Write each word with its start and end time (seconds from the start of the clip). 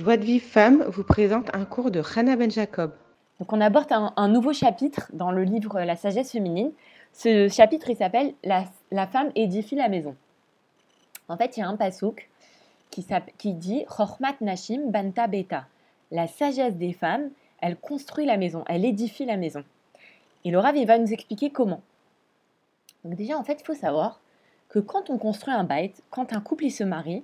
Joie 0.00 0.16
de 0.16 0.24
Vive 0.24 0.42
Femme 0.42 0.82
vous 0.84 1.04
présente 1.04 1.54
un 1.54 1.66
cours 1.66 1.90
de 1.90 2.00
Hannah 2.16 2.34
Ben 2.34 2.50
Jacob. 2.50 2.94
Donc 3.38 3.52
on 3.52 3.60
aborde 3.60 3.92
un, 3.92 4.28
nouveau 4.28 4.54
chapitre 4.54 5.10
dans 5.12 5.30
le 5.30 5.42
livre 5.42 5.78
La 5.82 5.94
sagesse 5.94 6.32
féminine. 6.32 6.72
Ce 7.12 7.48
chapitre, 7.48 7.90
il 7.90 7.96
s'appelle 7.96 8.32
la, 8.42 9.06
femme 9.08 9.30
édifie 9.34 9.74
la 9.74 9.90
maison. 9.90 10.16
En 11.28 11.36
fait, 11.36 11.54
il 11.54 11.60
y 11.60 11.62
a 11.62 11.68
un 11.68 11.76
pasouk 11.76 12.30
qui, 12.90 13.06
qui 13.36 13.52
dit 13.52 13.84
Chormat 13.94 14.36
Nashim 14.40 14.90
Banta 14.90 15.26
Beta. 15.26 15.66
La 16.10 16.26
sagesse 16.26 16.76
des 16.76 16.94
femmes, 16.94 17.28
elle 17.60 17.76
construit 17.76 18.24
la 18.24 18.38
maison, 18.38 18.64
elle 18.68 18.86
édifie 18.86 19.26
la 19.26 19.36
maison. 19.36 19.64
Et 20.46 20.56
Rav, 20.56 20.78
il 20.78 20.86
va 20.86 20.96
nous 20.96 21.12
expliquer 21.12 21.50
comment. 21.50 21.82
Donc 23.04 23.16
déjà, 23.16 23.36
en 23.36 23.44
fait, 23.44 23.58
il 23.60 23.66
faut 23.66 23.74
savoir 23.74 24.22
que 24.70 24.78
quand 24.78 25.10
on 25.10 25.18
construit 25.18 25.52
un 25.52 25.64
bait, 25.64 25.92
quand 26.08 26.32
un 26.32 26.40
couple 26.40 26.70
se 26.70 26.84
marie, 26.84 27.22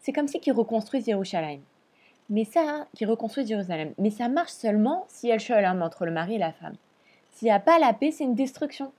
c'est 0.00 0.12
comme 0.12 0.26
si 0.26 0.40
qu'ils 0.40 0.54
reconstruisent 0.54 1.06
Yerushalayim. 1.06 1.60
Mais 2.28 2.44
ça, 2.44 2.86
qui 2.94 3.04
reconstruisent 3.04 3.48
Jérusalem. 3.48 3.92
Mais 3.98 4.10
ça 4.10 4.28
marche 4.28 4.52
seulement 4.52 5.04
si 5.08 5.28
y 5.28 5.32
a 5.32 5.36
le 5.36 5.82
entre 5.82 6.06
le 6.06 6.12
mari 6.12 6.34
et 6.34 6.38
la 6.38 6.52
femme. 6.52 6.74
S'il 7.32 7.46
n'y 7.46 7.52
a 7.52 7.60
pas 7.60 7.78
la 7.78 7.92
paix, 7.92 8.10
c'est 8.10 8.24
une 8.24 8.34
destruction. 8.34 8.92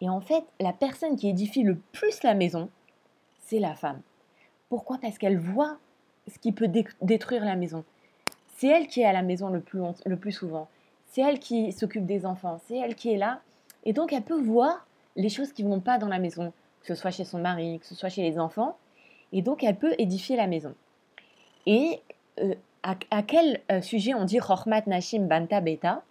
Et 0.00 0.08
en 0.08 0.20
fait, 0.20 0.44
la 0.60 0.72
personne 0.72 1.16
qui 1.16 1.28
édifie 1.28 1.62
le 1.62 1.76
plus 1.92 2.22
la 2.22 2.34
maison, 2.34 2.68
c'est 3.40 3.58
la 3.58 3.74
femme. 3.74 4.00
Pourquoi? 4.68 4.98
Parce 4.98 5.18
qu'elle 5.18 5.38
voit 5.38 5.78
ce 6.28 6.38
qui 6.38 6.52
peut 6.52 6.70
détruire 7.00 7.44
la 7.44 7.56
maison. 7.56 7.84
C'est 8.56 8.68
elle 8.68 8.88
qui 8.88 9.02
est 9.02 9.06
à 9.06 9.12
la 9.12 9.22
maison 9.22 9.48
le 9.48 9.60
plus, 9.60 9.80
le 10.04 10.16
plus 10.16 10.32
souvent. 10.32 10.68
C'est 11.06 11.20
elle 11.20 11.38
qui 11.38 11.72
s'occupe 11.72 12.06
des 12.06 12.26
enfants. 12.26 12.60
C'est 12.66 12.78
elle 12.78 12.94
qui 12.94 13.12
est 13.12 13.16
là. 13.16 13.40
Et 13.84 13.92
donc, 13.92 14.12
elle 14.12 14.22
peut 14.22 14.40
voir 14.40 14.86
les 15.14 15.28
choses 15.28 15.52
qui 15.52 15.62
ne 15.62 15.68
vont 15.68 15.80
pas 15.80 15.98
dans 15.98 16.08
la 16.08 16.18
maison, 16.18 16.52
que 16.80 16.86
ce 16.88 16.94
soit 16.94 17.10
chez 17.10 17.24
son 17.24 17.38
mari, 17.38 17.78
que 17.78 17.86
ce 17.86 17.94
soit 17.94 18.08
chez 18.08 18.22
les 18.22 18.38
enfants. 18.38 18.76
Et 19.32 19.42
donc, 19.42 19.62
elle 19.62 19.76
peut 19.76 19.94
édifier 19.98 20.36
la 20.36 20.46
maison. 20.46 20.74
Et 21.66 22.00
euh, 22.40 22.54
à, 22.82 23.22
quel 23.22 23.60
euh, 23.72 23.80
sujet 23.80 24.14
on 24.14 24.24
dit 24.24 24.38
Chormat 24.38 24.82
Nashim 24.86 25.26
Banta 25.26 25.60
Beta? 25.60 26.02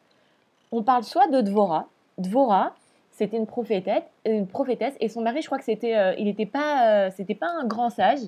On 0.72 0.84
parle 0.84 1.04
soit 1.04 1.28
de 1.28 1.40
Dvora. 1.40 1.88
Dvora, 2.18 2.76
c'était 3.12 3.38
une 3.38 3.46
prophétesse, 3.46 4.04
une 4.26 4.48
prophétesse, 4.48 4.96
et 5.00 5.08
son 5.08 5.22
mari, 5.22 5.42
je 5.42 5.46
crois 5.46 5.58
que 5.58 5.64
c'était, 5.64 5.96
euh, 5.96 6.14
il 6.18 6.26
n'était 6.26 6.46
pas, 6.46 7.10
c'était 7.12 7.36
pas 7.36 7.48
un 7.48 7.66
grand 7.66 7.90
sage, 7.90 8.20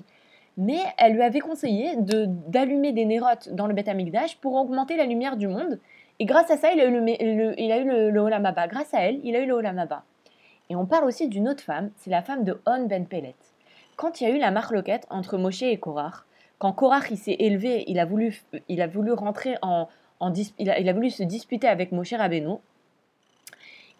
mais 0.56 0.78
elle 0.96 1.12
lui 1.12 1.22
avait 1.22 1.40
conseillé 1.40 1.96
de, 1.96 2.24
d'allumer 2.26 2.92
des 2.92 3.04
nérotes 3.04 3.50
dans 3.50 3.66
le 3.66 3.74
Beth 3.74 3.88
Amikdash 3.88 4.36
pour 4.38 4.54
augmenter 4.54 4.96
la 4.96 5.04
lumière 5.04 5.36
du 5.36 5.46
monde. 5.46 5.78
Et 6.18 6.24
grâce 6.24 6.50
à 6.50 6.56
ça, 6.56 6.72
il 6.72 6.80
a 6.80 6.86
eu 6.86 6.90
le, 6.90 8.10
le, 8.10 8.20
Olamaba. 8.20 8.66
Grâce 8.66 8.92
à 8.94 9.02
elle, 9.02 9.20
il 9.24 9.36
a 9.36 9.40
eu 9.40 9.46
le 9.46 9.54
Olamaba. 9.54 10.02
Et 10.70 10.76
on 10.76 10.86
parle 10.86 11.04
aussi 11.04 11.28
d'une 11.28 11.48
autre 11.48 11.62
femme, 11.62 11.90
c'est 11.96 12.10
la 12.10 12.22
femme 12.22 12.44
de 12.44 12.60
On 12.66 12.86
Ben 12.86 13.06
Pelet. 13.06 13.36
Quand 13.96 14.20
il 14.20 14.28
y 14.28 14.30
a 14.30 14.34
eu 14.34 14.38
la 14.38 14.50
marloquette 14.50 15.06
entre 15.10 15.38
Moshe 15.38 15.62
et 15.62 15.76
Korach, 15.78 16.24
quand 16.58 16.72
Korach 16.72 17.14
s'est 17.14 17.36
élevé, 17.38 17.84
il 17.86 17.98
a 17.98 18.04
voulu, 18.04 18.42
il 18.68 18.82
a 18.82 18.86
voulu 18.86 19.12
rentrer 19.12 19.56
en, 19.62 19.88
il, 20.58 20.70
a, 20.70 20.92
voulu 20.92 21.10
se 21.10 21.22
disputer 21.22 21.68
avec 21.68 21.92
Moshe 21.92 22.12
Rabbeinu. 22.12 22.56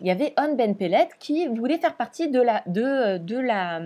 Il 0.00 0.06
y 0.06 0.10
avait 0.10 0.32
On 0.36 0.54
Ben 0.54 0.76
Pelet 0.76 1.08
qui 1.18 1.46
voulait 1.48 1.78
faire 1.78 1.96
partie 1.96 2.28
de, 2.28 2.40
la, 2.40 2.62
de, 2.66 3.18
de, 3.18 3.38
la, 3.38 3.80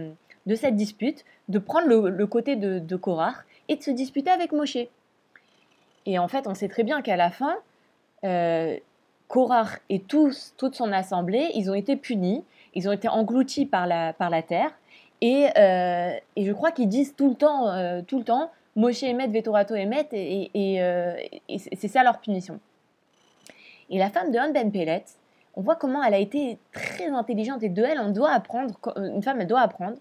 de 0.47 0.55
cette 0.55 0.77
dispute, 0.77 1.25
de 1.49 1.59
prendre 1.59 1.87
le, 1.87 2.27
côté 2.27 2.57
de, 2.57 2.79
de 2.79 2.97
Korach 2.97 3.45
et 3.69 3.77
de 3.77 3.83
se 3.83 3.91
disputer 3.91 4.31
avec 4.31 4.53
Moshe. 4.53 4.79
Et 6.07 6.19
en 6.19 6.29
fait, 6.29 6.47
on 6.47 6.55
sait 6.55 6.69
très 6.69 6.83
bien 6.83 7.03
qu'à 7.03 7.17
la 7.17 7.31
fin, 7.31 7.57
euh, 8.25 8.77
Korach 9.29 9.81
et 9.89 10.01
tous, 10.01 10.55
toute 10.57 10.75
son 10.75 10.93
assemblée, 10.93 11.51
ils 11.55 11.71
ont 11.71 11.75
été 11.75 11.97
punis, 11.97 12.45
ils 12.75 12.89
ont 12.89 12.93
été 12.93 13.09
engloutis 13.09 13.67
par 13.67 13.87
la, 13.87 14.13
par 14.13 14.31
la 14.31 14.43
terre. 14.43 14.71
Et, 15.21 15.47
euh, 15.57 16.13
et 16.37 16.45
je 16.45 16.53
crois 16.53 16.73
qu'ils 16.73 16.89
disent 16.89 17.15
tout 17.15 17.31
le 17.31 17.37
temps, 17.37 17.69
euh, 17.69 18.03
tout 18.07 18.19
le 18.19 18.25
temps, 18.25 18.51
Moshe 18.77 19.03
Emet, 19.03 19.29
Vetorato 19.29 19.75
Emet, 19.75 20.09
et, 20.13 20.51
et, 20.55 20.83
euh, 20.83 21.15
et 21.49 21.59
c'est 21.59 21.89
ça 21.89 22.03
leur 22.03 22.21
punition. 22.21 22.59
Et 23.91 23.99
la 23.99 24.11
femme 24.11 24.31
de 24.31 24.39
Han 24.39 24.53
Ben 24.53 24.73
Pellet, 24.73 25.05
on 25.55 25.61
voit 25.61 25.77
comment 25.77 26.03
elle 26.03 26.15
a 26.15 26.19
été 26.19 26.59
très 26.73 27.09
intelligente 27.09 27.63
et 27.63 27.69
de 27.69 27.83
elle, 27.83 28.01
on 28.01 28.11
doit 28.11 28.31
apprendre, 28.31 28.75
une 28.97 29.23
femme, 29.23 29.41
elle 29.41 29.47
doit 29.47 29.61
apprendre. 29.61 29.99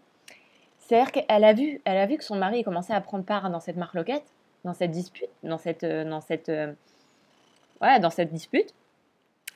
C'est-à-dire 0.80 1.12
qu'elle 1.12 1.44
a 1.44 1.54
vu, 1.54 1.82
elle 1.84 1.98
a 1.98 2.06
vu 2.06 2.18
que 2.18 2.24
son 2.24 2.36
mari 2.36 2.64
commençait 2.64 2.94
à 2.94 3.02
prendre 3.02 3.26
part 3.26 3.50
dans 3.50 3.60
cette 3.60 3.76
marloquette, 3.76 4.24
dans 4.64 4.74
cette 4.74 4.92
dispute, 4.92 5.30
dans 5.44 5.58
cette, 5.58 5.84
euh, 5.84 6.06
dans 6.06 6.22
cette, 6.22 6.50
euh, 6.50 6.74
dans 7.82 8.10
cette 8.10 8.32
dispute. 8.32 8.74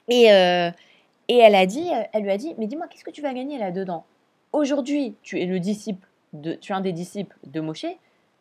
Et, 0.08 0.26
et 1.28 1.38
elle 1.38 1.56
a 1.56 1.66
dit, 1.66 1.90
elle 2.14 2.24
lui 2.24 2.32
a 2.32 2.38
dit, 2.38 2.53
mais 2.58 2.68
dis-moi, 2.68 2.88
qu'est-ce 2.88 3.03
que 3.03 3.12
tu 3.12 3.22
vas 3.22 3.34
gagner 3.34 3.58
là-dedans? 3.58 4.06
Aujourd'hui, 4.53 5.16
tu 5.24 5.42
es 5.42 5.46
le 5.46 5.59
disciple 5.59 6.08
de, 6.34 6.53
tu 6.53 6.72
es 6.72 6.76
un 6.76 6.82
des 6.82 6.94
disciples 6.94 7.36
de 7.46 7.59
Moshe. 7.59 7.88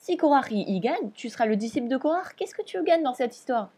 Si 0.04 0.18
Korach 0.18 0.50
y, 0.50 0.80
gagne, 0.80 1.12
tu 1.14 1.30
seras 1.30 1.46
le 1.46 1.56
disciple 1.56 1.88
de 1.88 1.96
Korach. 1.96 2.36
Qu'est-ce 2.36 2.54
que 2.54 2.60
tu 2.60 2.82
gagnes 2.84 3.02
dans 3.02 3.14
cette 3.14 3.34
histoire? 3.34 3.70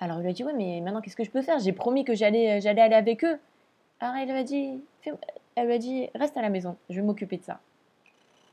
Alors 0.00 0.16
il 0.16 0.22
lui 0.22 0.30
a 0.30 0.32
dit 0.32 0.42
Ouais, 0.42 0.54
mais 0.54 0.80
maintenant 0.80 1.02
qu'est-ce 1.02 1.16
que 1.16 1.22
je 1.22 1.30
peux 1.30 1.42
faire? 1.42 1.58
J'ai 1.58 1.74
promis 1.74 2.02
que 2.02 2.14
j'allais, 2.14 2.62
j'allais 2.62 2.80
aller 2.80 2.94
avec 2.94 3.22
eux. 3.26 3.38
Alors 4.00 4.16
elle 4.16 4.30
lui 4.30 4.38
a 4.38 4.42
dit 4.42 4.82
Elle 5.54 5.66
lui 5.66 5.74
a 5.74 5.78
dit 5.78 6.08
Reste 6.14 6.34
à 6.38 6.40
la 6.40 6.48
maison, 6.48 6.78
je 6.88 6.94
vais 6.94 7.02
m'occuper 7.02 7.36
de 7.36 7.42
ça. 7.42 7.60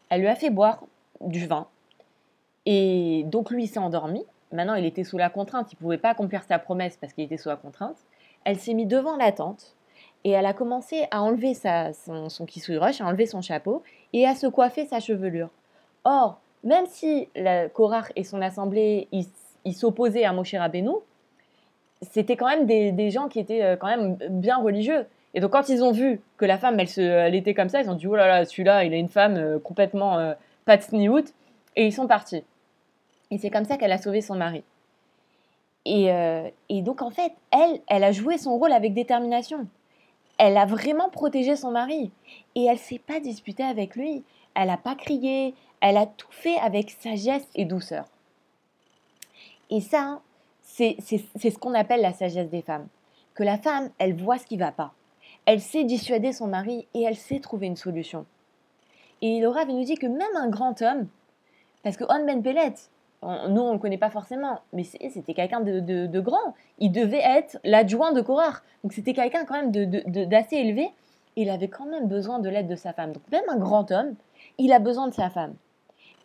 Elle 0.10 0.20
lui 0.20 0.28
a 0.28 0.36
fait 0.36 0.50
boire 0.50 0.84
du 1.22 1.48
vin. 1.48 1.66
Et 2.66 3.24
donc 3.28 3.52
lui, 3.52 3.64
il 3.64 3.68
s'est 3.68 3.80
endormi. 3.80 4.26
Maintenant, 4.52 4.76
il 4.76 4.84
était 4.84 5.06
sous 5.06 5.18
la 5.18 5.30
contrainte. 5.30 5.72
Il 5.72 5.78
ne 5.78 5.80
pouvait 5.80 5.98
pas 5.98 6.10
accomplir 6.10 6.44
sa 6.44 6.60
promesse 6.60 6.98
parce 7.00 7.14
qu'il 7.14 7.24
était 7.24 7.38
sous 7.38 7.48
la 7.48 7.56
contrainte. 7.56 8.00
Elle 8.44 8.60
s'est 8.60 8.74
mise 8.74 8.88
devant 8.88 9.16
la 9.16 9.32
tente 9.32 9.78
et 10.26 10.32
elle 10.32 10.46
a 10.46 10.52
commencé 10.52 11.08
à 11.10 11.22
enlever 11.22 11.54
son, 11.54 12.28
son 12.28 12.46
rush, 12.46 13.00
à 13.00 13.06
enlever 13.06 13.28
son 13.28 13.42
chapeau 13.42 13.82
et 14.12 14.28
à 14.28 14.36
se 14.36 14.48
coiffer 14.48 14.86
sa 14.88 15.00
chevelure. 15.00 15.52
Or, 16.04 16.42
même 16.64 16.86
si 16.88 17.28
la 17.36 17.68
et 18.16 18.24
son 18.24 18.42
assemblée 18.42 19.08
ils 19.12 19.74
s'opposaient 19.74 20.26
à 20.26 20.34
Moshe 20.34 20.54
Rabbeinu, 20.54 20.92
c'était 22.02 22.36
quand 22.36 22.48
même 22.48 22.66
des, 22.66 23.12
gens 23.12 23.28
qui 23.28 23.40
étaient 23.40 23.64
euh, 23.64 23.76
quand 23.76 23.88
même 23.88 24.18
bien 24.30 24.58
religieux. 24.58 25.06
Et 25.34 25.40
donc 25.40 25.52
quand 25.52 25.70
ils 25.70 25.84
ont 25.84 25.92
vu 25.92 26.20
que 26.38 26.46
la 26.46 26.58
femme, 26.58 26.80
elle 26.80 27.36
était 27.36 27.54
comme 27.54 27.70
ça, 27.70 27.82
ils 27.82 27.90
ont 27.90 27.96
dit, 27.96 28.08
oh 28.08 28.16
là 28.16 28.28
là, 28.28 28.46
celui-là, 28.46 28.84
il 28.84 28.94
a 28.94 28.98
une 28.98 29.10
femme 29.10 29.38
euh, 29.38 29.60
complètement 29.60 30.18
euh, 30.18 30.34
pas 30.66 30.78
de 30.78 30.82
sniout, 30.82 31.34
et 31.76 31.86
ils 31.86 31.94
sont 31.94 32.08
partis. 32.08 32.44
Et 33.30 33.38
c'est 33.38 33.50
comme 33.50 33.66
ça 33.66 33.78
qu'elle 33.78 33.92
a 33.92 33.98
sauvé 33.98 34.22
son 34.22 34.36
mari. 34.36 34.64
Et, 35.86 36.10
et, 36.70 36.82
donc 36.84 37.02
en 37.02 37.10
fait, 37.10 37.32
elle, 37.50 37.80
elle 37.88 38.04
a 38.04 38.12
joué 38.12 38.38
son 38.38 38.56
rôle 38.58 38.72
avec 38.72 38.94
détermination. 38.94 39.66
Elle 40.38 40.58
a 40.58 40.66
vraiment 40.66 41.10
protégé 41.10 41.56
son 41.56 41.72
mari. 41.72 42.12
Et 42.54 42.66
elle 42.66 42.78
s'est 42.78 43.00
pas 43.00 43.20
disputée 43.20 43.64
avec 43.64 43.96
lui. 43.96 44.24
Elle 44.54 44.68
n'a 44.68 44.78
pas 44.78 44.96
crié, 44.96 45.56
elle 45.80 45.98
a 45.98 46.06
tout 46.06 46.32
fait 46.32 46.58
avec 46.58 46.92
sagesse 46.92 47.48
et 47.56 47.66
douceur. 47.66 48.06
Et 49.70 49.82
ça, 49.82 50.22
c'est 50.62 50.98
ce 51.00 51.58
qu'on 51.58 51.74
appelle 51.74 52.02
la 52.02 52.14
sagesse 52.14 52.50
des 52.50 52.62
femmes. 52.62 52.88
Que 53.34 53.44
la 53.44 53.58
femme, 53.58 53.90
elle 53.98 54.14
voit 54.14 54.38
ce 54.38 54.46
qui 54.46 54.58
va 54.58 54.72
pas. 54.72 54.94
Elle 55.46 55.62
sait 55.62 55.84
dissuader 55.84 56.34
son 56.34 56.48
mari 56.48 56.88
et 56.94 57.04
elle 57.04 57.16
sait 57.16 57.40
trouver 57.40 57.68
une 57.68 57.78
solution. 57.78 58.26
Et 59.22 59.40
Laura 59.40 59.66
nous 59.66 59.84
dit 59.84 59.96
que 59.96 60.08
même 60.08 60.36
un 60.36 60.50
grand 60.50 60.82
homme, 60.82 61.08
parce 61.84 61.98
que 61.98 62.04
On 62.10 62.26
Ben 62.26 62.44
Pellet, 62.44 62.74
nous 63.24 63.62
on 63.62 63.70
ne 63.70 63.74
le 63.74 63.80
connaît 63.80 63.98
pas 63.98 64.10
forcément, 64.10 64.60
mais 64.74 64.84
c'était 64.84 65.34
quelqu'un 65.34 65.62
de, 65.62 66.20
grand. 66.20 66.56
Il 66.80 66.92
devait 66.92 67.22
être 67.24 67.60
l'adjoint 67.64 68.12
de 68.12 68.22
Korach. 68.22 68.62
Donc 68.84 68.94
c'était 68.94 69.14
quelqu'un 69.14 69.46
quand 69.46 69.56
même 69.56 69.72
d'assez 69.72 70.58
élevé. 70.58 70.90
Il 71.36 71.50
avait 71.50 71.70
quand 71.70 71.86
même 71.86 72.08
besoin 72.08 72.40
de 72.40 72.50
l'aide 72.50 72.68
de 72.68 72.76
sa 72.76 72.94
femme. 72.94 73.14
Donc 73.14 73.24
même 73.32 73.44
un 73.48 73.58
grand 73.58 73.90
homme, 73.92 74.16
il 74.58 74.74
a 74.74 74.80
besoin 74.80 75.08
de 75.08 75.14
sa 75.14 75.30
femme. 75.30 75.56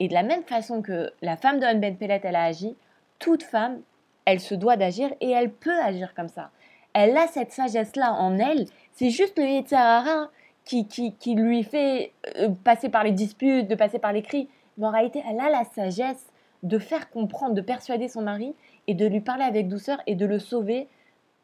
Et 0.00 0.08
de 0.08 0.14
la 0.14 0.22
même 0.22 0.42
façon 0.42 0.82
que 0.82 1.12
la 1.22 1.36
femme 1.36 1.58
de 1.58 1.78
Ben 1.78 1.96
Pellet, 1.96 2.20
elle 2.22 2.36
a 2.36 2.44
agi, 2.44 2.76
toute 3.18 3.42
femme, 3.42 3.80
elle 4.24 4.40
se 4.40 4.54
doit 4.54 4.76
d'agir 4.76 5.12
et 5.20 5.30
elle 5.30 5.50
peut 5.50 5.80
agir 5.82 6.14
comme 6.14 6.28
ça. 6.28 6.50
Elle 6.92 7.16
a 7.16 7.26
cette 7.28 7.52
sagesse-là 7.52 8.12
en 8.14 8.38
elle. 8.38 8.66
C'est 8.92 9.10
juste 9.10 9.38
le 9.38 9.44
Yetzirara 9.44 10.30
qui, 10.64 10.86
qui, 10.86 11.14
qui, 11.14 11.34
lui 11.34 11.62
fait 11.62 12.12
euh, 12.38 12.48
passer 12.64 12.88
par 12.88 13.04
les 13.04 13.12
disputes, 13.12 13.68
de 13.68 13.74
passer 13.74 13.98
par 13.98 14.12
les 14.12 14.22
cris. 14.22 14.48
Mais 14.76 14.86
en 14.86 14.90
réalité, 14.90 15.22
elle 15.28 15.40
a 15.40 15.48
la 15.48 15.64
sagesse 15.64 16.26
de 16.62 16.78
faire 16.78 17.10
comprendre, 17.10 17.54
de 17.54 17.60
persuader 17.60 18.08
son 18.08 18.22
mari 18.22 18.54
et 18.86 18.94
de 18.94 19.06
lui 19.06 19.20
parler 19.20 19.44
avec 19.44 19.68
douceur 19.68 19.98
et 20.06 20.14
de 20.14 20.26
le 20.26 20.38
sauver 20.38 20.88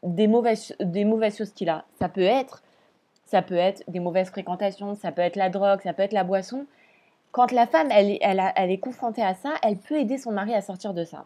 des 0.03 0.27
mauvaises, 0.27 0.75
des 0.81 1.05
mauvaises 1.05 1.39
choses 1.39 1.53
qu'il 1.53 1.69
a. 1.69 1.85
Ça 1.99 2.09
peut 2.09 2.21
être, 2.23 2.63
ça 3.27 3.43
peut 3.43 3.57
être 3.57 3.83
des 3.89 4.01
mauvaises 4.01 4.31
fréquentations, 4.31 4.95
ça 4.95 5.13
peut 5.13 5.23
être 5.23 5.37
la 5.37 5.49
drogue, 5.49 5.81
ça 5.83 5.93
peut 5.93 6.03
être 6.03 6.13
la 6.13 6.25
boisson, 6.25 6.67
quand 7.33 7.51
la 7.51 7.67
femme, 7.67 7.89
elle, 7.91 8.11
est 8.71 8.79
confrontée 8.79 9.23
à 9.23 9.35
ça, 9.35 9.55
elle 9.63 9.79
peut 9.79 9.99
aider 9.99 10.19
son 10.19 10.33
mari 10.33 10.55
à 10.55 10.61
sortir 10.61 10.93
de 10.93 11.05
ça. 11.05 11.25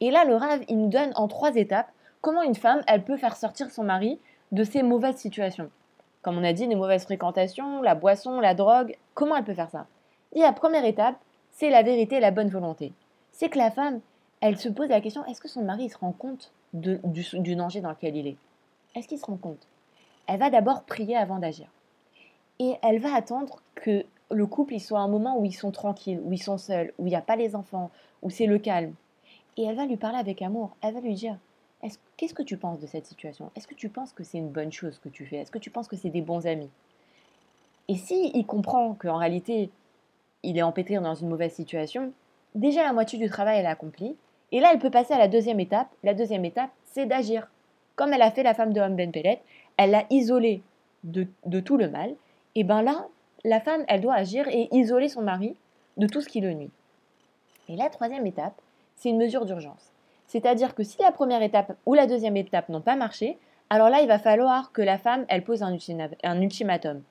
Et 0.00 0.10
là, 0.10 0.24
le 0.24 0.36
Rav, 0.36 0.60
il 0.68 0.78
nous 0.78 0.88
donne 0.88 1.12
en 1.16 1.26
trois 1.26 1.56
étapes 1.56 1.90
comment 2.20 2.42
une 2.42 2.54
femme, 2.54 2.82
elle 2.86 3.02
peut 3.02 3.16
faire 3.16 3.36
sortir 3.36 3.70
son 3.70 3.82
mari 3.82 4.20
de 4.52 4.62
ces 4.62 4.82
mauvaises 4.82 5.16
situations. 5.16 5.70
Comme 6.20 6.36
on 6.36 6.44
a 6.44 6.52
dit, 6.52 6.66
les 6.66 6.76
mauvaises 6.76 7.04
fréquentations, 7.04 7.80
la 7.80 7.94
boisson, 7.94 8.40
la 8.40 8.54
drogue, 8.54 8.96
comment 9.14 9.36
elle 9.36 9.44
peut 9.44 9.54
faire 9.54 9.70
ça? 9.70 9.86
Et 10.34 10.40
la 10.40 10.52
première 10.52 10.84
étape, 10.84 11.16
c'est 11.50 11.70
la 11.70 11.82
vérité 11.82 12.16
et 12.16 12.20
la 12.20 12.30
bonne 12.30 12.50
volonté. 12.50 12.92
C'est 13.32 13.48
que 13.48 13.58
la 13.58 13.70
femme, 13.70 14.00
elle 14.40 14.58
se 14.58 14.68
pose 14.68 14.88
la 14.88 15.00
question, 15.00 15.24
est-ce 15.24 15.40
que 15.40 15.48
son 15.48 15.62
mari 15.62 15.88
se 15.88 15.96
rend 15.96 16.12
compte 16.12 16.52
du 16.74 17.56
danger 17.56 17.80
dans 17.80 17.90
lequel 17.90 18.16
il 18.16 18.26
est? 18.26 18.36
Est-ce 18.94 19.08
qu'il 19.08 19.18
se 19.18 19.24
rend 19.24 19.36
compte? 19.36 19.66
Elle 20.26 20.40
va 20.40 20.50
d'abord 20.50 20.82
prier 20.82 21.16
avant 21.16 21.38
d'agir. 21.38 21.68
Et 22.58 22.74
elle 22.82 22.98
va 22.98 23.14
attendre 23.14 23.60
que 23.74 24.04
le 24.30 24.46
couple 24.46 24.74
il 24.74 24.80
soit 24.80 25.00
un 25.00 25.08
moment 25.08 25.38
où 25.38 25.44
ils 25.44 25.52
sont 25.52 25.70
tranquilles, 25.70 26.20
où 26.24 26.32
ils 26.32 26.42
sont 26.42 26.58
seuls, 26.58 26.92
où 26.98 27.06
il 27.06 27.10
n'y 27.10 27.16
a 27.16 27.22
pas 27.22 27.36
les 27.36 27.54
enfants, 27.56 27.90
où 28.22 28.30
c'est 28.30 28.46
le 28.46 28.58
calme. 28.58 28.94
Et 29.56 29.64
elle 29.64 29.76
va 29.76 29.86
lui 29.86 29.96
parler 29.96 30.18
avec 30.18 30.42
amour. 30.42 30.76
Elle 30.82 30.94
va 30.94 31.00
lui 31.00 31.14
dire 31.14 31.38
Qu'est-ce 32.16 32.34
que 32.34 32.42
tu 32.42 32.56
penses 32.56 32.80
de 32.80 32.86
cette 32.86 33.06
situation? 33.06 33.52
Est-ce 33.54 33.68
que 33.68 33.74
tu 33.74 33.88
penses 33.88 34.12
que 34.12 34.24
c'est 34.24 34.38
une 34.38 34.50
bonne 34.50 34.72
chose 34.72 34.98
que 34.98 35.08
tu 35.08 35.24
fais? 35.24 35.36
Est-ce 35.36 35.52
que 35.52 35.58
tu 35.58 35.70
penses 35.70 35.86
que 35.86 35.94
c'est 35.94 36.10
des 36.10 36.22
bons 36.22 36.46
amis? 36.46 36.70
Et 37.86 37.94
si 37.94 38.32
il 38.34 38.44
comprend 38.44 38.94
qu'en 38.94 39.16
réalité, 39.16 39.70
il 40.42 40.58
est 40.58 40.62
empêtré 40.62 40.96
dans 40.96 41.14
une 41.14 41.28
mauvaise 41.28 41.52
situation, 41.52 42.12
déjà 42.54 42.82
la 42.82 42.92
moitié 42.92 43.18
du 43.18 43.28
travail 43.28 43.58
elle 43.58 43.66
est 43.66 43.68
accomplie. 43.68 44.16
Et 44.50 44.60
là, 44.60 44.70
elle 44.72 44.80
peut 44.80 44.90
passer 44.90 45.14
à 45.14 45.18
la 45.18 45.28
deuxième 45.28 45.60
étape. 45.60 45.88
La 46.02 46.14
deuxième 46.14 46.44
étape, 46.44 46.70
c'est 46.84 47.06
d'agir. 47.06 47.48
Comme 47.96 48.12
elle 48.12 48.22
a 48.22 48.30
fait 48.30 48.42
la 48.42 48.54
femme 48.54 48.72
de 48.72 48.80
Homme 48.80 48.96
Ben 48.96 49.12
Pellet, 49.12 49.40
elle 49.76 49.90
l'a 49.90 50.04
isolée 50.10 50.62
de, 51.04 51.26
de, 51.46 51.60
tout 51.60 51.76
le 51.76 51.88
mal. 51.88 52.14
Et 52.54 52.64
bien 52.64 52.82
là, 52.82 53.06
la 53.44 53.60
femme, 53.60 53.84
elle 53.88 54.00
doit 54.00 54.14
agir 54.14 54.48
et 54.48 54.68
isoler 54.72 55.08
son 55.08 55.22
mari 55.22 55.56
de 55.96 56.06
tout 56.06 56.20
ce 56.20 56.28
qui 56.28 56.40
le 56.40 56.54
nuit. 56.54 56.70
Et 57.68 57.76
la 57.76 57.90
troisième 57.90 58.26
étape, 58.26 58.60
c'est 58.96 59.10
une 59.10 59.18
mesure 59.18 59.44
d'urgence. 59.44 59.92
C'est-à-dire 60.26 60.74
que 60.74 60.82
si 60.82 61.00
la 61.00 61.12
première 61.12 61.42
étape 61.42 61.76
ou 61.86 61.94
la 61.94 62.06
deuxième 62.06 62.36
étape 62.36 62.68
n'ont 62.68 62.80
pas 62.80 62.96
marché, 62.96 63.38
alors 63.70 63.90
là, 63.90 64.00
il 64.00 64.08
va 64.08 64.18
falloir 64.18 64.72
que 64.72 64.82
la 64.82 64.98
femme, 64.98 65.24
elle 65.28 65.44
pose 65.44 65.62
un, 65.62 65.72
ultimatum. 66.40 67.02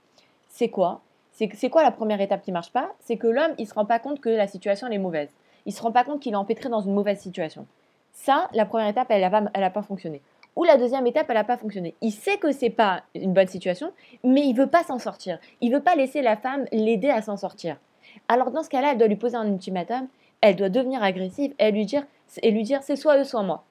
C'est 0.50 0.70
quoi? 0.70 1.02
C'est 1.32 1.70
quoi 1.70 1.84
la 1.84 1.92
première 1.92 2.20
étape 2.20 2.42
qui 2.42 2.50
ne 2.52 2.56
marche 2.56 2.72
pas? 2.72 2.92
C'est 3.00 3.18
que 3.18 3.28
l'homme, 3.28 3.54
il 3.60 3.64
ne 3.64 3.68
se 3.68 3.74
rend 3.74 3.86
pas 3.86 4.00
compte 4.00 4.20
que 4.20 4.30
la 4.30 4.48
situation 4.48 4.88
est 4.88 4.98
mauvaise. 4.98 5.30
Il 5.66 5.70
ne 5.70 5.76
se 5.76 5.82
rend 5.82 5.92
pas 5.92 6.04
compte 6.04 6.20
qu'il 6.20 6.34
est 6.34 6.38
empêtré 6.38 6.70
dans 6.70 6.82
une 6.82 6.94
mauvaise 6.94 7.20
situation. 7.20 7.68
Ça, 8.12 8.50
la 8.54 8.66
première 8.66 8.88
étape, 8.88 9.08
elle 9.12 9.22
n'a 9.22 9.30
pas, 9.30 9.70
pas 9.70 9.82
fonctionné. 9.84 10.22
Ou 10.58 10.64
la 10.64 10.76
deuxième 10.78 11.06
étape, 11.06 11.28
elle 11.30 11.36
n'a 11.36 11.44
pas 11.44 11.56
fonctionné. 11.56 11.94
Il 12.02 12.12
sait 12.12 12.38
que 12.38 12.52
c'est 12.52 12.72
pas 12.72 13.04
une 13.14 13.32
bonne 13.32 13.48
situation, 13.48 13.94
mais 14.24 14.42
il 14.42 14.56
veut 14.56 14.66
pas 14.66 14.84
s'en 14.84 14.98
sortir. 14.98 15.38
Il 15.62 15.72
veut 15.72 15.84
pas 15.84 15.96
laisser 15.96 16.24
la 16.24 16.36
femme 16.36 16.66
l'aider 16.72 17.12
à 17.12 17.22
s'en 17.22 17.38
sortir. 17.38 17.78
Alors 18.28 18.50
dans 18.50 18.64
ce 18.64 18.70
cas-là, 18.70 18.94
elle 18.94 18.98
doit 18.98 19.08
lui 19.08 19.18
poser 19.18 19.36
un 19.36 19.48
ultimatum. 19.48 20.08
Elle 20.42 20.56
doit 20.56 20.70
devenir 20.70 21.04
agressive 21.04 21.54
et 21.60 21.70
lui 21.70 21.86
dire 21.86 22.04
et 22.42 22.50
lui 22.50 22.64
dire 22.64 22.82
c'est 22.82 22.96
soit 22.96 23.20
eux, 23.20 23.24
soit 23.24 23.44
moi. 23.44 23.66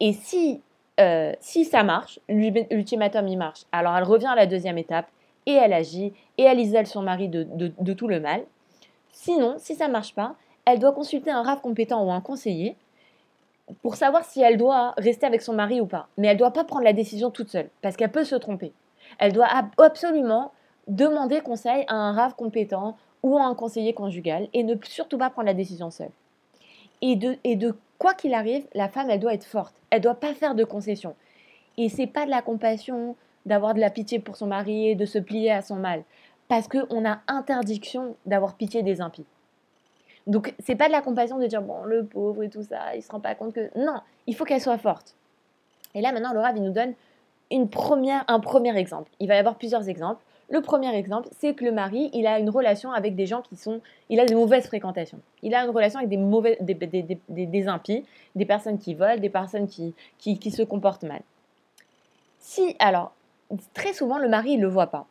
Et 0.00 0.12
si, 0.12 0.60
euh, 1.00 1.32
si 1.40 1.64
ça 1.64 1.82
marche, 1.82 2.20
l'ultimatum 2.28 3.26
il 3.26 3.38
marche, 3.38 3.64
alors 3.72 3.96
elle 3.96 4.04
revient 4.04 4.26
à 4.26 4.36
la 4.36 4.46
deuxième 4.46 4.76
étape 4.76 5.08
et 5.46 5.52
elle 5.52 5.72
agit 5.72 6.12
et 6.36 6.42
elle 6.42 6.60
isole 6.60 6.86
son 6.86 7.00
mari 7.00 7.30
de, 7.30 7.46
de, 7.46 7.92
tout 7.94 8.06
le 8.06 8.20
mal. 8.20 8.42
Sinon, 9.12 9.54
si 9.56 9.74
ça 9.74 9.88
marche 9.88 10.14
pas, 10.14 10.34
elle 10.66 10.78
doit 10.78 10.92
consulter 10.92 11.30
un 11.30 11.42
rave 11.42 11.62
compétent 11.62 12.04
ou 12.04 12.12
un 12.12 12.20
conseiller 12.20 12.76
pour 13.82 13.96
savoir 13.96 14.24
si 14.24 14.40
elle 14.40 14.56
doit 14.56 14.94
rester 14.96 15.26
avec 15.26 15.42
son 15.42 15.52
mari 15.52 15.80
ou 15.80 15.86
pas. 15.86 16.08
Mais 16.16 16.28
elle 16.28 16.34
ne 16.34 16.38
doit 16.38 16.52
pas 16.52 16.64
prendre 16.64 16.84
la 16.84 16.92
décision 16.92 17.30
toute 17.30 17.50
seule, 17.50 17.70
parce 17.82 17.96
qu'elle 17.96 18.10
peut 18.10 18.24
se 18.24 18.34
tromper. 18.34 18.72
Elle 19.18 19.32
doit 19.32 19.48
absolument 19.78 20.52
demander 20.88 21.40
conseil 21.40 21.84
à 21.88 21.94
un 21.94 22.12
rave 22.12 22.34
compétent 22.34 22.96
ou 23.22 23.38
à 23.38 23.44
un 23.44 23.54
conseiller 23.54 23.92
conjugal 23.92 24.48
et 24.52 24.62
ne 24.62 24.74
surtout 24.82 25.18
pas 25.18 25.30
prendre 25.30 25.46
la 25.46 25.54
décision 25.54 25.90
seule. 25.90 26.10
Et 27.02 27.16
de, 27.16 27.36
et 27.44 27.56
de 27.56 27.74
quoi 27.98 28.14
qu'il 28.14 28.34
arrive, 28.34 28.66
la 28.74 28.88
femme, 28.88 29.10
elle 29.10 29.20
doit 29.20 29.34
être 29.34 29.44
forte. 29.44 29.74
Elle 29.90 30.00
doit 30.00 30.14
pas 30.14 30.34
faire 30.34 30.54
de 30.54 30.64
concessions. 30.64 31.16
Et 31.76 31.88
c'est 31.88 32.06
pas 32.06 32.26
de 32.26 32.30
la 32.30 32.42
compassion, 32.42 33.16
d'avoir 33.46 33.74
de 33.74 33.80
la 33.80 33.90
pitié 33.90 34.18
pour 34.18 34.36
son 34.36 34.46
mari 34.46 34.88
et 34.88 34.94
de 34.94 35.06
se 35.06 35.18
plier 35.18 35.50
à 35.50 35.62
son 35.62 35.76
mal. 35.76 36.04
Parce 36.48 36.68
qu'on 36.68 37.08
a 37.08 37.20
interdiction 37.28 38.16
d'avoir 38.26 38.54
pitié 38.54 38.82
des 38.82 39.00
impies. 39.00 39.26
Donc, 40.26 40.54
c'est 40.58 40.76
pas 40.76 40.86
de 40.86 40.92
la 40.92 41.02
compassion 41.02 41.38
de 41.38 41.46
dire, 41.46 41.62
bon, 41.62 41.82
le 41.84 42.04
pauvre 42.04 42.42
et 42.42 42.48
tout 42.48 42.62
ça, 42.62 42.94
il 42.94 43.02
se 43.02 43.10
rend 43.10 43.20
pas 43.20 43.34
compte 43.34 43.52
que. 43.52 43.70
Non, 43.78 44.00
il 44.26 44.34
faut 44.34 44.44
qu'elle 44.44 44.60
soit 44.60 44.78
forte. 44.78 45.14
Et 45.94 46.00
là, 46.00 46.12
maintenant, 46.12 46.32
Laura, 46.32 46.52
il 46.52 46.62
nous 46.62 46.72
donne 46.72 46.94
une 47.50 47.68
première, 47.68 48.24
un 48.28 48.40
premier 48.40 48.76
exemple. 48.76 49.10
Il 49.18 49.28
va 49.28 49.34
y 49.34 49.38
avoir 49.38 49.56
plusieurs 49.56 49.88
exemples. 49.88 50.22
Le 50.50 50.60
premier 50.60 50.94
exemple, 50.96 51.28
c'est 51.38 51.54
que 51.54 51.64
le 51.64 51.70
mari, 51.70 52.10
il 52.12 52.26
a 52.26 52.38
une 52.40 52.50
relation 52.50 52.92
avec 52.92 53.14
des 53.14 53.26
gens 53.26 53.40
qui 53.40 53.56
sont, 53.56 53.80
il 54.08 54.18
a 54.18 54.26
des 54.26 54.34
mauvaises 54.34 54.66
fréquentations. 54.66 55.20
Il 55.42 55.54
a 55.54 55.64
une 55.64 55.70
relation 55.70 55.98
avec 55.98 56.10
des 56.10 56.16
mauvais, 56.16 56.58
des, 56.60 56.74
des, 56.74 57.46
des, 57.46 57.68
impies, 57.68 58.04
des 58.34 58.44
personnes 58.44 58.78
qui 58.78 58.94
volent, 58.94 59.18
des 59.18 59.30
personnes 59.30 59.68
qui, 59.68 59.94
qui, 60.18 60.38
qui, 60.38 60.50
se 60.50 60.62
comportent 60.62 61.04
mal. 61.04 61.20
Si, 62.40 62.74
alors, 62.80 63.12
très 63.74 63.92
souvent, 63.92 64.18
le 64.18 64.28
mari, 64.28 64.54
il 64.54 64.60
le 64.60 64.66
voit 64.66 64.88
pas. 64.88 65.06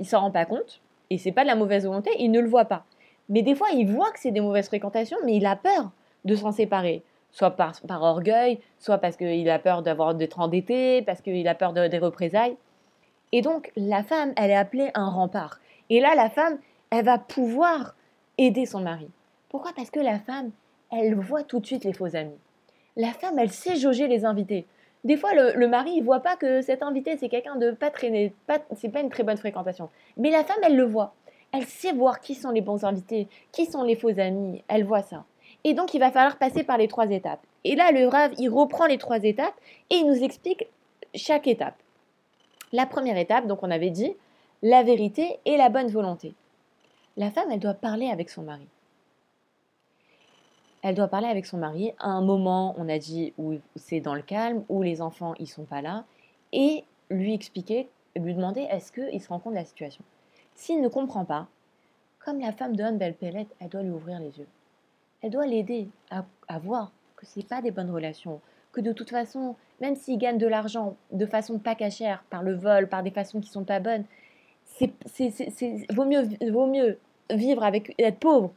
Il 0.00 0.06
s'en 0.06 0.20
rend 0.20 0.32
pas 0.32 0.44
compte, 0.44 0.80
et 1.10 1.18
c'est 1.18 1.30
pas 1.30 1.42
de 1.42 1.48
la 1.48 1.54
mauvaise 1.54 1.86
volonté, 1.86 2.10
il 2.18 2.32
ne 2.32 2.40
le 2.40 2.48
voit 2.48 2.64
pas. 2.64 2.84
Mais 3.32 3.42
des 3.42 3.54
fois, 3.54 3.68
il 3.74 3.90
voit 3.90 4.10
que 4.12 4.20
c'est 4.20 4.30
des 4.30 4.42
mauvaises 4.42 4.66
fréquentations, 4.66 5.16
mais 5.24 5.34
il 5.34 5.46
a 5.46 5.56
peur 5.56 5.90
de 6.24 6.36
s'en 6.36 6.52
séparer 6.52 7.02
soit 7.30 7.52
par, 7.52 7.72
par, 7.88 8.02
orgueil, 8.02 8.60
soit 8.78 8.98
parce 8.98 9.16
qu'il 9.16 9.48
a 9.48 9.58
peur 9.58 9.82
d'avoir 9.82 10.14
d'être 10.14 10.38
endetté, 10.38 11.00
parce 11.00 11.22
qu'il 11.22 11.48
a 11.48 11.54
peur 11.54 11.72
de, 11.72 11.88
des 11.88 11.98
représailles. 11.98 12.56
Et 13.32 13.40
donc, 13.40 13.72
la 13.74 14.02
femme, 14.02 14.34
elle 14.36 14.50
est 14.50 14.56
appelée 14.56 14.90
un 14.92 15.08
rempart. 15.08 15.58
Et 15.88 15.98
là, 15.98 16.14
la 16.14 16.28
femme, 16.28 16.58
elle 16.90 17.06
va 17.06 17.16
pouvoir 17.16 17.96
aider 18.36 18.66
son 18.66 18.80
mari. 18.80 19.08
Pourquoi? 19.48 19.72
Parce 19.74 19.90
que 19.90 20.00
la 20.00 20.18
femme, 20.18 20.50
elle 20.92 21.14
voit 21.14 21.42
tout 21.42 21.58
de 21.58 21.64
suite 21.64 21.84
les 21.84 21.94
faux 21.94 22.14
amis. 22.14 22.38
La 22.96 23.12
femme, 23.12 23.38
elle 23.38 23.50
sait 23.50 23.76
jauger 23.76 24.08
les 24.08 24.26
invités. 24.26 24.66
Des 25.04 25.16
fois, 25.16 25.30
le, 25.34 25.66
mari, 25.66 25.94
il 25.96 26.04
voit 26.04 26.20
pas 26.20 26.36
que 26.36 26.60
cet 26.60 26.82
invité, 26.82 27.16
c'est 27.16 27.30
quelqu'un 27.30 27.56
de 27.56 27.70
pas 27.70 27.90
traîné, 27.90 28.34
c'est 28.76 28.90
pas 28.90 29.00
une 29.00 29.08
très 29.08 29.24
bonne 29.24 29.38
fréquentation. 29.38 29.88
Mais 30.18 30.30
la 30.30 30.44
femme, 30.44 30.58
elle 30.62 30.76
le 30.76 30.84
voit. 30.84 31.14
Elle 31.52 31.66
sait 31.66 31.92
voir 31.92 32.20
qui 32.20 32.34
sont 32.34 32.50
les 32.50 32.62
bons 32.62 32.84
invités, 32.84 33.28
qui 33.52 33.66
sont 33.66 33.82
les 33.82 33.96
faux 33.96 34.18
amis. 34.18 34.62
Elle 34.68 34.84
voit 34.84 35.02
ça. 35.02 35.24
Et 35.64 35.74
donc, 35.74 35.94
il 35.94 36.00
va 36.00 36.10
falloir 36.10 36.38
passer 36.38 36.64
par 36.64 36.78
les 36.78 36.88
trois 36.88 37.10
étapes. 37.10 37.44
Et 37.64 37.76
là, 37.76 37.92
le 37.92 38.08
rave, 38.08 38.32
il 38.38 38.48
reprend 38.48 38.86
les 38.86 38.98
trois 38.98 39.22
étapes 39.22 39.54
et 39.90 39.96
il 39.96 40.06
nous 40.06 40.24
explique 40.24 40.66
chaque 41.14 41.46
étape. 41.46 41.76
La 42.72 42.86
première 42.86 43.18
étape, 43.18 43.46
donc 43.46 43.62
on 43.62 43.70
avait 43.70 43.90
dit, 43.90 44.14
la 44.62 44.82
vérité 44.82 45.38
et 45.44 45.56
la 45.56 45.68
bonne 45.68 45.88
volonté. 45.88 46.34
La 47.16 47.30
femme, 47.30 47.50
elle 47.52 47.60
doit 47.60 47.74
parler 47.74 48.08
avec 48.08 48.30
son 48.30 48.42
mari. 48.42 48.66
Elle 50.82 50.94
doit 50.94 51.08
parler 51.08 51.28
avec 51.28 51.46
son 51.46 51.58
mari 51.58 51.92
à 51.98 52.08
un 52.08 52.22
moment, 52.22 52.74
on 52.78 52.88
a 52.88 52.98
dit, 52.98 53.34
où 53.38 53.54
c'est 53.76 54.00
dans 54.00 54.14
le 54.14 54.22
calme, 54.22 54.64
où 54.68 54.82
les 54.82 55.00
enfants, 55.00 55.34
ils 55.38 55.46
sont 55.46 55.64
pas 55.64 55.82
là, 55.82 56.04
et 56.52 56.84
lui 57.10 57.34
expliquer, 57.34 57.88
lui 58.16 58.34
demander 58.34 58.62
est-ce 58.62 58.90
qu'il 58.90 59.20
se 59.20 59.28
rend 59.28 59.38
compte 59.38 59.52
de 59.52 59.58
la 59.58 59.64
situation. 59.64 60.02
S'il 60.54 60.80
ne 60.80 60.88
comprend 60.88 61.24
pas, 61.24 61.48
comme 62.18 62.40
la 62.40 62.52
femme 62.52 62.76
de 62.76 62.82
Anne 62.82 62.98
Belle 62.98 63.16
elle 63.20 63.68
doit 63.68 63.82
lui 63.82 63.90
ouvrir 63.90 64.20
les 64.20 64.38
yeux. 64.38 64.46
Elle 65.22 65.30
doit 65.30 65.46
l'aider 65.46 65.88
à, 66.10 66.24
voir 66.58 66.92
que 67.16 67.26
ce 67.26 67.38
n'est 67.38 67.44
pas 67.44 67.62
des 67.62 67.70
bonnes 67.70 67.90
relations, 67.90 68.40
que 68.72 68.80
de 68.80 68.92
toute 68.92 69.10
façon, 69.10 69.56
même 69.80 69.96
s'ils 69.96 70.18
gagnent 70.18 70.38
de 70.38 70.46
l'argent 70.46 70.96
de 71.12 71.26
façon 71.26 71.58
pas 71.58 71.74
cachère, 71.74 72.24
par 72.30 72.42
le 72.42 72.54
vol, 72.54 72.88
par 72.88 73.02
des 73.02 73.10
façons 73.10 73.40
qui 73.40 73.48
sont 73.48 73.64
pas 73.64 73.80
bonnes, 73.80 74.04
c'est, 74.64 74.92
vaut, 75.90 76.04
mieux, 76.04 76.28
vaut 76.50 76.66
mieux 76.66 76.98
vivre 77.30 77.62
avec 77.62 77.94
être 77.98 78.18
pauvre 78.18 78.52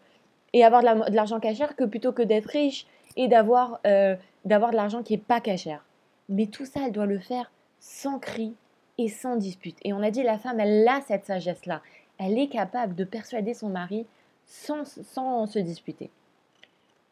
et 0.53 0.63
avoir 0.63 0.81
de 0.81 1.15
l'argent 1.15 1.39
cachère 1.39 1.75
que 1.75 1.83
plutôt 1.83 2.13
que 2.13 2.21
d'être 2.21 2.49
riche 2.49 2.87
et 3.15 3.27
d'avoir 3.27 3.79
euh, 3.85 4.15
d'avoir 4.45 4.71
de 4.71 4.75
l'argent 4.75 5.03
qui 5.03 5.15
est 5.15 5.17
pas 5.17 5.41
cachère. 5.41 5.83
Mais 6.29 6.45
tout 6.45 6.65
ça, 6.65 6.81
elle 6.85 6.91
doit 6.91 7.05
le 7.05 7.19
faire 7.19 7.51
sans 7.79 8.19
cri 8.19 8.55
et 8.97 9.09
sans 9.09 9.35
dispute. 9.35 9.77
Et 9.83 9.93
on 9.93 10.01
a 10.01 10.11
dit 10.11 10.23
la 10.23 10.37
femme, 10.37 10.59
elle 10.59 10.87
a 10.87 11.01
cette 11.01 11.25
sagesse-là. 11.25 11.81
Elle 12.17 12.39
est 12.39 12.47
capable 12.47 12.95
de 12.95 13.03
persuader 13.03 13.53
son 13.53 13.69
mari 13.69 14.05
sans, 14.45 14.85
sans 14.85 15.45
se 15.47 15.59
disputer. 15.59 16.09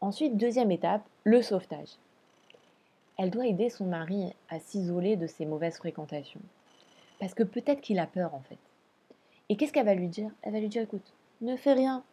Ensuite, 0.01 0.37
deuxième 0.37 0.71
étape, 0.71 1.03
le 1.23 1.41
sauvetage 1.41 1.97
elle 3.17 3.29
doit 3.29 3.47
aider 3.47 3.69
son 3.69 3.85
mari 3.85 4.33
à 4.49 4.59
s'isoler 4.59 5.15
de 5.15 5.27
ses 5.27 5.45
mauvaises 5.45 5.77
fréquentations. 5.77 6.39
Parce 7.19 7.33
que 7.33 7.43
peut-être 7.43 7.81
qu'il 7.81 7.99
a 7.99 8.07
peur 8.07 8.33
en 8.33 8.41
fait. 8.41 8.57
Et 9.49 9.55
qu'est-ce 9.55 9.71
qu'elle 9.71 9.85
va 9.85 9.93
lui 9.93 10.07
dire? 10.07 10.31
Elle 10.41 10.53
va 10.53 10.59
lui 10.59 10.67
dire 10.67 10.83
écoute, 10.83 11.13
ne 11.41 11.55
fais 11.55 11.73
rien, 11.73 12.03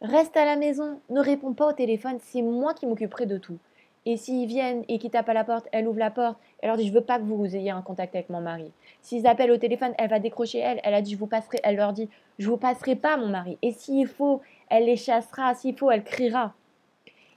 reste 0.00 0.36
à 0.36 0.44
la 0.44 0.56
maison, 0.56 1.00
ne 1.10 1.20
réponds 1.20 1.52
pas 1.52 1.68
au 1.68 1.72
téléphone, 1.72 2.18
c'est 2.22 2.42
moi 2.42 2.74
qui 2.74 2.86
m'occuperai 2.86 3.26
de 3.26 3.38
tout. 3.38 3.58
Et 4.06 4.16
s'ils 4.16 4.46
viennent 4.46 4.84
et 4.88 4.98
qu'ils 4.98 5.10
tapent 5.10 5.28
à 5.28 5.34
la 5.34 5.44
porte, 5.44 5.68
elle 5.72 5.86
ouvre 5.86 5.98
la 5.98 6.10
porte, 6.10 6.38
elle 6.60 6.68
leur 6.68 6.76
dit 6.76 6.86
je 6.86 6.92
veux 6.92 7.02
pas 7.02 7.18
que 7.18 7.24
vous 7.24 7.56
ayez 7.56 7.70
un 7.70 7.82
contact 7.82 8.14
avec 8.14 8.30
mon 8.30 8.40
mari. 8.40 8.70
S'ils 9.02 9.26
appellent 9.26 9.50
au 9.50 9.58
téléphone, 9.58 9.92
elle 9.98 10.08
va 10.08 10.18
décrocher 10.18 10.58
elle, 10.58 10.80
elle 10.82 10.94
a 10.94 11.02
dit 11.02 11.12
je 11.12 11.18
vous 11.18 11.26
passerai, 11.26 11.60
elle 11.62 11.76
leur 11.76 11.92
dit 11.92 12.08
je 12.38 12.48
vous 12.48 12.56
passerai 12.56 12.96
pas 12.96 13.16
mon 13.16 13.28
mari. 13.28 13.58
Et 13.62 13.72
s'il 13.72 14.06
faut, 14.06 14.40
elle 14.68 14.86
les 14.86 14.96
chassera, 14.96 15.54
s'il 15.54 15.76
faut, 15.76 15.90
elle 15.90 16.04
criera 16.04 16.54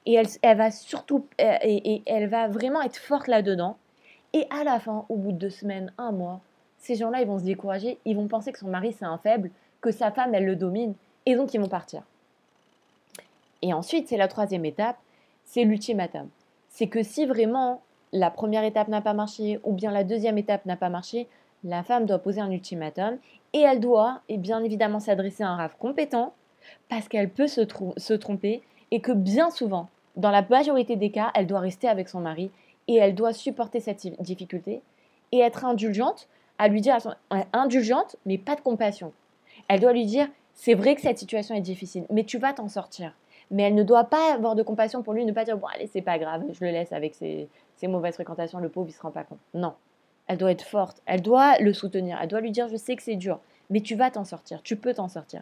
et 0.05 0.21
elle, 0.41 0.57
va 0.57 0.71
surtout 0.71 1.25
euh, 1.39 1.57
et, 1.61 2.01
elle 2.05 2.27
va 2.27 2.47
vraiment 2.47 2.81
être 2.81 2.97
forte 2.97 3.27
là-dedans. 3.27 3.77
Et 4.33 4.47
à 4.49 4.63
la 4.63 4.79
fin, 4.79 5.05
au 5.09 5.15
bout 5.15 5.31
de 5.31 5.37
deux 5.37 5.49
semaines, 5.49 5.91
un 5.97 6.11
mois, 6.11 6.41
ces 6.77 6.95
gens-là, 6.95 7.21
ils 7.21 7.27
vont 7.27 7.37
se 7.37 7.43
décourager, 7.43 7.99
ils 8.05 8.15
vont 8.15 8.27
penser 8.27 8.51
que 8.51 8.59
son 8.59 8.69
mari, 8.69 8.93
c'est 8.97 9.05
un 9.05 9.17
faible, 9.17 9.51
que 9.81 9.91
sa 9.91 10.11
femme, 10.11 10.33
elle 10.33 10.45
le 10.45 10.55
domine, 10.55 10.95
et 11.25 11.35
donc 11.35 11.53
ils 11.53 11.59
vont 11.59 11.67
partir. 11.67 12.03
Et 13.61 13.73
ensuite, 13.73 14.07
c'est 14.07 14.17
la 14.17 14.27
troisième 14.27 14.65
étape, 14.65 14.97
c'est 15.43 15.63
l'ultimatum. 15.63 16.29
C'est 16.71 16.87
que 16.87 17.03
si 17.03 17.25
vraiment 17.25 17.81
la 18.11 18.31
première 18.31 18.63
étape 18.63 18.87
n'a 18.87 19.01
pas 19.01 19.13
marché, 19.13 19.59
ou 19.63 19.73
bien 19.73 19.91
la 19.91 20.03
deuxième 20.03 20.37
étape 20.37 20.65
n'a 20.65 20.75
pas 20.75 20.89
marché, 20.89 21.27
la 21.63 21.83
femme 21.83 22.05
doit 22.05 22.19
poser 22.19 22.41
un 22.41 22.49
ultimatum, 22.49 23.17
et 23.53 23.59
elle 23.59 23.79
doit, 23.79 24.21
et 24.29 24.37
bien 24.37 24.63
évidemment, 24.63 24.99
s'adresser 24.99 25.43
à 25.43 25.49
un 25.49 25.57
rave 25.57 25.75
compétent, 25.77 26.33
parce 26.89 27.07
qu'elle 27.07 27.29
peut 27.29 27.47
se, 27.47 27.61
se 27.97 28.13
tromper, 28.13 28.61
et 28.89 29.01
que 29.01 29.11
bien 29.11 29.49
souvent, 29.51 29.89
dans 30.15 30.31
la 30.31 30.41
majorité 30.41 30.95
des 30.95 31.11
cas, 31.11 31.31
elle 31.35 31.47
doit 31.47 31.59
rester 31.59 31.87
avec 31.87 32.09
son 32.09 32.19
mari 32.19 32.51
et 32.87 32.95
elle 32.95 33.15
doit 33.15 33.33
supporter 33.33 33.79
cette 33.79 34.05
difficulté 34.21 34.81
et 35.31 35.39
être 35.39 35.65
indulgente, 35.65 36.27
à 36.57 36.67
lui 36.67 36.81
dire 36.81 36.97
indulgente, 37.53 38.17
mais 38.25 38.37
pas 38.37 38.55
de 38.55 38.61
compassion. 38.61 39.13
Elle 39.67 39.79
doit 39.79 39.93
lui 39.93 40.05
dire 40.05 40.27
c'est 40.53 40.73
vrai 40.73 40.95
que 40.95 41.01
cette 41.01 41.17
situation 41.17 41.55
est 41.55 41.61
difficile, 41.61 42.05
mais 42.09 42.23
tu 42.23 42.37
vas 42.37 42.53
t'en 42.53 42.67
sortir. 42.67 43.13
Mais 43.51 43.63
elle 43.63 43.75
ne 43.75 43.83
doit 43.83 44.05
pas 44.05 44.33
avoir 44.33 44.55
de 44.55 44.63
compassion 44.63 45.03
pour 45.03 45.13
lui, 45.13 45.25
ne 45.25 45.31
pas 45.31 45.45
dire 45.45 45.57
bon 45.57 45.67
allez 45.67 45.87
c'est 45.87 46.01
pas 46.01 46.17
grave, 46.17 46.43
je 46.51 46.65
le 46.65 46.71
laisse 46.71 46.91
avec 46.91 47.13
ses, 47.15 47.47
ses 47.75 47.87
mauvaises 47.87 48.15
fréquentations, 48.15 48.59
le 48.59 48.69
pauvre 48.69 48.87
il 48.89 48.93
se 48.93 49.01
rend 49.01 49.11
pas 49.11 49.23
compte. 49.23 49.39
Non, 49.53 49.73
elle 50.27 50.37
doit 50.37 50.51
être 50.51 50.63
forte, 50.65 51.01
elle 51.05 51.21
doit 51.21 51.57
le 51.59 51.73
soutenir, 51.73 52.17
elle 52.21 52.27
doit 52.27 52.41
lui 52.41 52.51
dire 52.51 52.67
je 52.69 52.77
sais 52.77 52.95
que 52.95 53.03
c'est 53.03 53.15
dur, 53.15 53.39
mais 53.69 53.81
tu 53.81 53.95
vas 53.95 54.09
t'en 54.09 54.23
sortir, 54.25 54.61
tu 54.63 54.75
peux 54.75 54.93
t'en 54.93 55.07
sortir. 55.07 55.41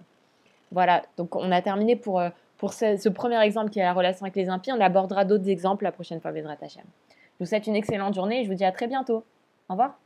Voilà, 0.71 1.03
donc 1.17 1.35
on 1.35 1.51
a 1.51 1.61
terminé 1.61 1.95
pour, 1.95 2.19
euh, 2.19 2.29
pour 2.57 2.73
ce, 2.73 3.09
premier 3.09 3.41
exemple 3.41 3.71
qui 3.71 3.79
est 3.79 3.83
la 3.83 3.93
relation 3.93 4.23
avec 4.23 4.35
les 4.35 4.49
impies. 4.49 4.71
On 4.71 4.79
abordera 4.81 5.25
d'autres 5.25 5.49
exemples 5.49 5.83
la 5.83 5.91
prochaine 5.91 6.21
fois, 6.21 6.31
Bezrat 6.31 6.57
Hachem. 6.61 6.83
Je 7.09 7.45
vous 7.45 7.45
souhaite 7.45 7.67
une 7.67 7.75
excellente 7.75 8.13
journée 8.13 8.41
et 8.41 8.43
je 8.43 8.49
vous 8.49 8.55
dis 8.55 8.65
à 8.65 8.71
très 8.71 8.87
bientôt. 8.87 9.23
Au 9.69 9.73
revoir. 9.73 9.97